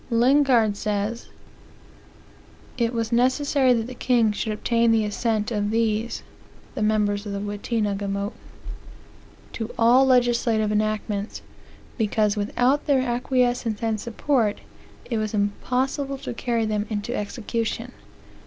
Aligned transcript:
Lingard 0.09 0.77
says: 0.77 1.27
"It 2.75 2.91
was 2.91 3.11
necessary 3.11 3.71
that 3.73 3.85
the 3.85 3.93
king 3.93 4.31
should 4.31 4.51
obtain 4.51 4.89
the 4.91 5.05
assent 5.05 5.51
of 5.51 5.69
these 5.69 6.23
(the 6.73 6.81
members 6.81 7.27
o 7.27 7.29
the 7.29 7.37
Witena 7.37 7.95
gemotes) 7.95 8.33
to 9.53 9.69
all 9.77 10.03
legislative 10.07 10.71
enactments; 10.71 11.43
because, 11.99 12.35
without 12.35 12.87
their 12.87 13.01
acquiescence 13.03 13.83
and 13.83 14.01
support, 14.01 14.61
it 15.05 15.19
was 15.19 15.35
impossible 15.35 16.17
to 16.17 16.33
carry 16.33 16.65
them 16.65 16.87
into 16.89 17.13
execution. 17.15 17.91